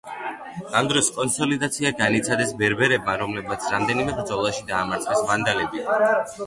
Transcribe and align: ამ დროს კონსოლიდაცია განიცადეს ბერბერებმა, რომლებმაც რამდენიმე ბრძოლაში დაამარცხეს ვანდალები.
ამ 0.79 0.87
დროს 0.91 1.09
კონსოლიდაცია 1.17 1.91
განიცადეს 1.99 2.55
ბერბერებმა, 2.63 3.17
რომლებმაც 3.25 3.71
რამდენიმე 3.77 4.19
ბრძოლაში 4.21 4.69
დაამარცხეს 4.73 5.27
ვანდალები. 5.31 5.89